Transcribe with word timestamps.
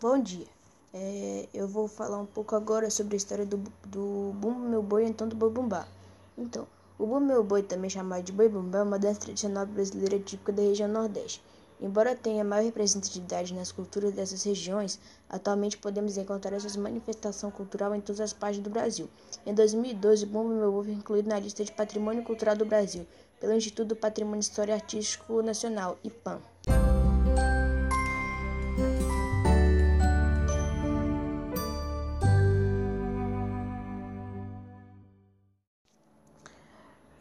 Bom 0.00 0.16
dia. 0.16 0.46
É, 0.94 1.48
eu 1.52 1.66
vou 1.66 1.88
falar 1.88 2.18
um 2.18 2.24
pouco 2.24 2.54
agora 2.54 2.88
sobre 2.88 3.14
a 3.14 3.16
história 3.16 3.44
do, 3.44 3.56
do 3.84 4.32
Bumbo 4.36 4.60
Meu 4.60 4.80
Boi, 4.80 5.04
então 5.04 5.26
do 5.26 5.34
Boi 5.34 5.50
Bumbá. 5.50 5.88
Então, 6.36 6.68
o 6.96 7.04
Bumbo 7.04 7.26
Meu 7.26 7.42
Boi, 7.42 7.64
também 7.64 7.90
chamado 7.90 8.22
de 8.22 8.30
Boi 8.30 8.48
Bumbá, 8.48 8.78
é 8.78 8.82
uma 8.84 8.96
dança 8.96 9.18
tradicional 9.18 9.66
brasileira 9.66 10.16
típica 10.20 10.52
da 10.52 10.62
região 10.62 10.88
Nordeste. 10.88 11.42
Embora 11.80 12.14
tenha 12.14 12.44
maior 12.44 12.64
representatividade 12.64 13.52
nas 13.52 13.72
culturas 13.72 14.12
dessas 14.12 14.44
regiões, 14.44 15.00
atualmente 15.28 15.76
podemos 15.76 16.16
encontrar 16.16 16.54
essa 16.54 16.78
manifestação 16.78 17.50
cultural 17.50 17.92
em 17.92 18.00
todas 18.00 18.20
as 18.20 18.32
partes 18.32 18.60
do 18.60 18.70
Brasil. 18.70 19.08
Em 19.44 19.52
2012, 19.52 20.26
o 20.26 20.28
Bumbo 20.28 20.54
Meu 20.54 20.70
Boi 20.70 20.84
foi 20.84 20.94
incluído 20.94 21.28
na 21.28 21.40
lista 21.40 21.64
de 21.64 21.72
Patrimônio 21.72 22.22
Cultural 22.22 22.54
do 22.54 22.64
Brasil 22.64 23.04
pelo 23.40 23.52
Instituto 23.52 23.88
do 23.88 23.96
Patrimônio 23.96 24.38
História 24.38 24.74
Artístico 24.74 25.42
Nacional, 25.42 25.98
IPAM. 26.04 26.40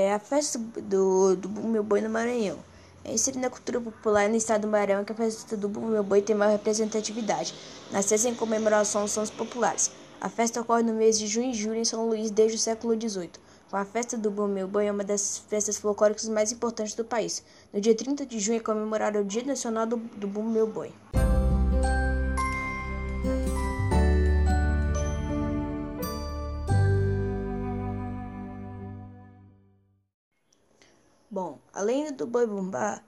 É 0.00 0.14
a 0.14 0.20
festa 0.20 0.60
do, 0.80 1.34
do 1.34 1.48
Meu 1.48 1.82
Boi 1.82 2.00
no 2.00 2.08
Maranhão. 2.08 2.56
É 3.04 3.12
inserida 3.12 3.42
na 3.42 3.50
cultura 3.50 3.80
popular 3.80 4.28
no 4.28 4.36
estado 4.36 4.60
do 4.60 4.68
Maranhão 4.68 5.04
que 5.04 5.10
a 5.10 5.14
festa 5.14 5.56
do 5.56 5.68
Meu 5.68 6.04
Boi 6.04 6.22
tem 6.22 6.36
maior 6.36 6.52
representatividade. 6.52 7.52
Nasceu 7.90 8.30
em 8.30 8.34
comemoração 8.36 9.00
aos 9.00 9.10
Santos 9.10 9.32
Populares. 9.32 9.90
A 10.20 10.28
festa 10.28 10.60
ocorre 10.60 10.84
no 10.84 10.92
mês 10.92 11.18
de 11.18 11.26
junho 11.26 11.50
e 11.50 11.52
julho 11.52 11.74
em 11.74 11.84
São 11.84 12.06
Luís 12.08 12.30
desde 12.30 12.56
o 12.56 12.60
século 12.60 12.94
XVIII. 12.94 13.32
Com 13.68 13.76
a 13.76 13.84
festa 13.84 14.16
do 14.16 14.30
Meu 14.46 14.68
Boi 14.68 14.86
é 14.86 14.92
uma 14.92 15.02
das 15.02 15.38
festas 15.48 15.76
folclóricas 15.76 16.28
mais 16.28 16.52
importantes 16.52 16.94
do 16.94 17.04
país. 17.04 17.42
No 17.72 17.80
dia 17.80 17.92
30 17.92 18.24
de 18.24 18.38
junho 18.38 18.58
é 18.58 18.60
comemorado 18.60 19.18
o 19.18 19.24
Dia 19.24 19.42
Nacional 19.42 19.84
do, 19.84 19.96
do 19.96 20.28
Meu 20.28 20.68
Boi. 20.68 20.92
Bom, 31.40 31.56
além 31.72 32.12
do 32.12 32.26
boi 32.26 32.48
bumbá, 32.48 33.00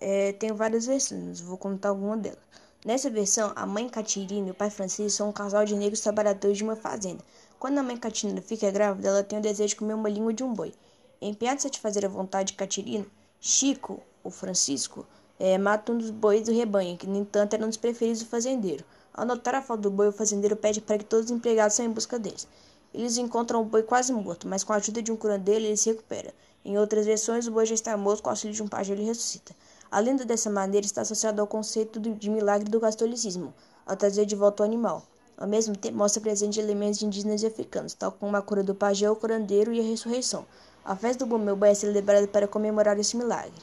é, 0.00 0.32
tem 0.32 0.50
várias 0.50 0.86
versões, 0.86 1.40
vou 1.40 1.58
contar 1.58 1.90
alguma 1.90 2.16
delas. 2.16 2.38
Nessa 2.86 3.10
versão, 3.10 3.52
a 3.54 3.66
mãe 3.66 3.86
Catirina 3.86 4.48
e 4.48 4.50
o 4.50 4.54
pai 4.54 4.70
Francisco 4.70 5.10
são 5.10 5.28
um 5.28 5.32
casal 5.32 5.62
de 5.66 5.76
negros 5.76 6.00
trabalhadores 6.00 6.56
de 6.56 6.64
uma 6.64 6.74
fazenda. 6.74 7.22
Quando 7.58 7.76
a 7.76 7.82
mãe 7.82 7.98
Catirina 7.98 8.40
fica 8.40 8.70
grávida, 8.70 9.08
ela 9.08 9.22
tem 9.22 9.38
o 9.38 9.42
desejo 9.42 9.68
de 9.68 9.76
comer 9.76 9.92
uma 9.92 10.08
língua 10.08 10.32
de 10.32 10.42
um 10.42 10.54
boi. 10.54 10.72
Empenhado 11.20 11.58
em 11.58 11.62
satisfazer 11.64 12.06
a 12.06 12.08
vontade 12.08 12.52
de 12.52 12.56
Catirina, 12.56 13.04
Chico, 13.38 14.00
o 14.24 14.30
Francisco, 14.30 15.06
é, 15.38 15.58
mata 15.58 15.92
um 15.92 15.98
dos 15.98 16.10
bois 16.10 16.46
do 16.46 16.54
rebanho, 16.54 16.96
que 16.96 17.06
no 17.06 17.18
entanto 17.18 17.52
era 17.52 17.62
um 17.62 17.68
dos 17.68 17.76
preferidos 17.76 18.22
do 18.22 18.26
fazendeiro. 18.26 18.86
Ao 19.12 19.26
notar 19.26 19.54
a 19.54 19.60
falta 19.60 19.82
do 19.82 19.90
boi, 19.90 20.08
o 20.08 20.12
fazendeiro 20.12 20.56
pede 20.56 20.80
para 20.80 20.96
que 20.96 21.04
todos 21.04 21.26
os 21.26 21.30
empregados 21.30 21.76
saiam 21.76 21.90
em 21.90 21.92
busca 21.92 22.18
deles. 22.18 22.48
Eles 22.94 23.18
encontram 23.18 23.60
o 23.60 23.64
boi 23.66 23.82
quase 23.82 24.14
morto, 24.14 24.48
mas 24.48 24.64
com 24.64 24.72
a 24.72 24.76
ajuda 24.76 25.02
de 25.02 25.12
um 25.12 25.16
curandeiro 25.16 25.62
ele 25.62 25.76
se 25.76 25.90
recupera. 25.90 26.32
Em 26.66 26.76
outras 26.78 27.06
versões, 27.06 27.46
o 27.46 27.52
boi 27.52 27.64
já 27.64 27.74
está 27.74 27.96
morto, 27.96 28.24
com 28.24 28.28
o 28.28 28.32
auxílio 28.32 28.52
de 28.52 28.60
um 28.60 28.66
pajem 28.66 28.96
ele 28.96 29.04
ressuscita. 29.04 29.54
A 29.88 30.00
lenda 30.00 30.24
dessa 30.24 30.50
maneira 30.50 30.84
está 30.84 31.02
associada 31.02 31.40
ao 31.40 31.46
conceito 31.46 32.00
de 32.00 32.28
milagre 32.28 32.68
do 32.68 32.80
catolicismo, 32.80 33.54
ao 33.86 33.96
trazer 33.96 34.26
de 34.26 34.34
volta 34.34 34.64
o 34.64 34.66
animal. 34.66 35.04
Ao 35.38 35.46
mesmo 35.46 35.76
tempo, 35.76 35.96
mostra 35.96 36.20
presente 36.20 36.58
elementos 36.58 37.00
indígenas 37.00 37.40
e 37.44 37.46
africanos, 37.46 37.94
tal 37.94 38.10
como 38.10 38.36
a 38.36 38.42
cura 38.42 38.64
do 38.64 38.74
pajé, 38.74 39.08
o 39.08 39.14
curandeiro 39.14 39.72
e 39.72 39.78
a 39.78 39.82
ressurreição. 39.84 40.44
A 40.84 40.96
festa 40.96 41.24
do 41.24 41.38
Bom 41.38 41.54
Boi 41.54 41.68
é 41.68 41.74
celebrada 41.74 42.26
para 42.26 42.48
comemorar 42.48 42.98
esse 42.98 43.16
milagre. 43.16 43.62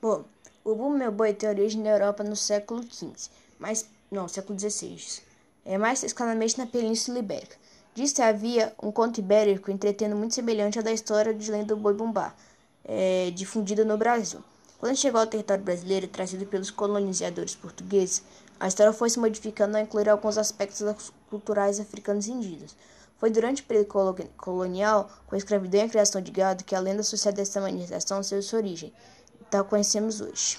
Bom, 0.00 0.24
o 0.64 0.74
Bumbo 0.74 0.96
Meu 0.96 1.10
Boi 1.10 1.32
tem 1.34 1.48
origem 1.48 1.82
na 1.82 1.90
Europa 1.90 2.22
no 2.22 2.36
século 2.36 2.82
XV, 2.82 3.30
mas 3.58 3.86
não, 4.10 4.28
século 4.28 4.58
XVI. 4.58 5.22
É 5.64 5.76
mais 5.76 5.98
especificamente 5.98 6.58
na 6.58 6.66
Península 6.66 7.18
Ibérica. 7.18 7.56
Diz 7.94 8.12
que 8.12 8.22
havia 8.22 8.72
um 8.82 8.90
conto 8.90 9.18
ibérico 9.18 9.70
entretendo 9.70 10.16
muito 10.16 10.34
semelhante 10.34 10.78
ao 10.78 10.84
da 10.84 10.92
história 10.92 11.34
de 11.34 11.50
lenda 11.50 11.74
do 11.74 11.76
Boi 11.76 11.94
Bumbá, 11.94 12.34
é, 12.84 13.30
difundida 13.34 13.84
no 13.84 13.98
Brasil. 13.98 14.40
Quando 14.78 14.96
chegou 14.96 15.20
ao 15.20 15.26
território 15.26 15.62
brasileiro, 15.62 16.08
trazido 16.08 16.46
pelos 16.46 16.70
colonizadores 16.70 17.54
portugueses, 17.54 18.22
a 18.58 18.68
história 18.68 18.92
foi 18.92 19.10
se 19.10 19.18
modificando 19.18 19.76
ao 19.76 19.82
incluir 19.82 20.08
alguns 20.08 20.38
aspectos 20.38 21.12
culturais 21.28 21.78
africanos 21.78 22.26
e 22.26 22.32
indígenas. 22.32 22.76
Foi 23.18 23.30
durante 23.30 23.62
o 23.62 23.64
período 23.64 23.88
colonial, 24.36 25.08
com 25.26 25.34
a 25.34 25.38
escravidão 25.38 25.80
e 25.80 25.84
a 25.84 25.88
criação 25.88 26.20
de 26.20 26.32
gado, 26.32 26.64
que 26.64 26.74
a 26.74 26.80
lenda 26.80 27.02
associada 27.02 27.40
a 27.40 27.42
essa 27.42 27.60
manifestação 27.60 28.20
teve 28.20 28.42
sua 28.42 28.58
origem 28.58 28.92
tal 29.52 29.66
conhecemos 29.66 30.22
hoje. 30.22 30.58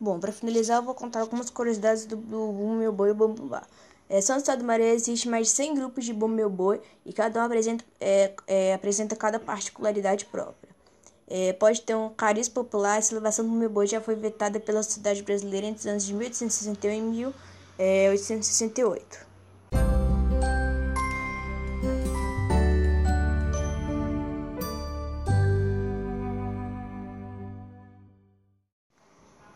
Bom, 0.00 0.18
para 0.18 0.32
finalizar, 0.32 0.78
eu 0.78 0.82
vou 0.82 0.94
contar 0.94 1.20
algumas 1.20 1.50
curiosidades 1.50 2.06
do, 2.06 2.16
Bum 2.16 2.76
Meu 2.76 2.92
Boi 2.92 3.10
e 3.10 3.14
Bambubá. 3.14 3.62
É, 4.08 4.20
São 4.20 4.36
Estado 4.36 4.58
do 4.58 4.64
Maranhão 4.64 4.92
existe 4.92 5.28
mais 5.28 5.48
de 5.48 5.52
100 5.54 5.74
grupos 5.74 6.04
de 6.04 6.12
Bum 6.12 6.28
Meu 6.28 6.50
Boi 6.50 6.80
e 7.06 7.12
cada 7.12 7.40
um 7.40 7.44
apresenta, 7.44 7.84
é, 8.00 8.34
é, 8.46 8.74
apresenta 8.74 9.14
cada 9.16 9.38
particularidade 9.38 10.24
própria. 10.26 10.74
É, 11.26 11.54
pode 11.54 11.80
ter 11.82 11.94
um 11.94 12.10
cariz 12.10 12.48
popular, 12.48 12.98
a 12.98 13.02
celebração 13.02 13.46
do 13.46 13.52
Meu 13.52 13.70
Boi 13.70 13.86
já 13.86 14.00
foi 14.00 14.14
vetada 14.14 14.60
pela 14.60 14.82
sociedade 14.82 15.22
brasileira 15.22 15.66
entre 15.66 15.80
os 15.80 15.86
anos 15.86 16.04
de 16.04 16.12
1861 16.12 16.92
e 16.92 17.00
1861 17.00 17.53
é 17.78 18.08
868. 18.10 19.24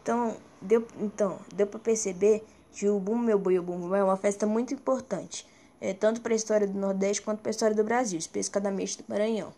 Então, 0.03 0.37
deu, 0.63 0.87
então, 1.01 1.39
deu 1.55 1.67
para 1.67 1.79
perceber 1.79 2.43
que 2.73 2.89
o 2.89 2.99
Bum 2.99 3.19
Meu 3.19 3.39
Boi 3.39 3.59
o 3.59 3.63
Bum 3.63 3.95
é 3.95 4.03
uma 4.03 4.17
festa 4.17 4.47
muito 4.47 4.73
importante, 4.73 5.47
é, 5.81 5.93
tanto 5.93 6.21
para 6.23 6.33
a 6.33 6.37
história 6.37 6.67
do 6.67 6.79
Nordeste 6.79 7.23
quanto 7.23 7.41
para 7.41 7.51
a 7.51 7.53
história 7.53 7.77
do 7.77 7.85
Brasil, 7.85 8.19
especificamente 8.19 8.97
do 8.97 9.05
Maranhão. 9.07 9.53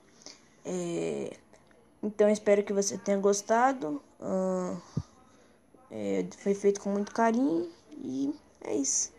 É, 0.64 1.36
então, 2.02 2.28
espero 2.28 2.64
que 2.64 2.72
você 2.72 2.98
tenha 2.98 3.18
gostado. 3.18 4.02
é, 5.90 6.26
foi 6.38 6.54
feito 6.54 6.80
com 6.80 6.90
muito 6.90 7.12
carinho 7.12 7.68
e 8.02 8.34
é 8.64 8.74
isso. 8.74 9.12